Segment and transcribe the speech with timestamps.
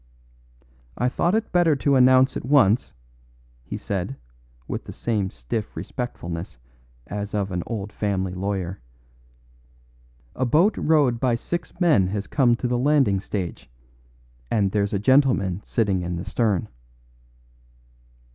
[0.97, 2.93] "I thought it better to announce at once,"
[3.61, 4.15] he said,
[4.67, 6.57] with the same stiff respectfulness
[7.05, 8.81] as of an old family lawyer,
[10.35, 13.69] "a boat rowed by six men has come to the landing stage,
[14.49, 16.67] and there's a gentleman sitting in the stern."